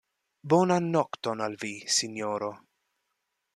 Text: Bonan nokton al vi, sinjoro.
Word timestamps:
Bonan 0.53 0.87
nokton 0.95 1.45
al 1.49 1.59
vi, 1.65 1.71
sinjoro. 1.99 2.51